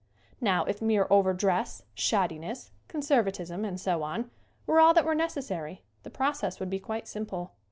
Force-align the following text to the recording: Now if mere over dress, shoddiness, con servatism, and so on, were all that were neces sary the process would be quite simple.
Now 0.41 0.63
if 0.65 0.81
mere 0.81 1.05
over 1.11 1.31
dress, 1.31 1.83
shoddiness, 1.93 2.71
con 2.87 3.01
servatism, 3.01 3.63
and 3.67 3.79
so 3.79 4.01
on, 4.01 4.31
were 4.65 4.79
all 4.79 4.95
that 4.95 5.05
were 5.05 5.13
neces 5.13 5.43
sary 5.43 5.83
the 6.01 6.09
process 6.09 6.59
would 6.59 6.71
be 6.71 6.79
quite 6.79 7.07
simple. 7.07 7.51